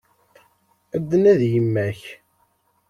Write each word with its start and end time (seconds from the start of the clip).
Ad 0.95 1.03
d-nnadi 1.09 1.49
yemma-k. 1.53 2.01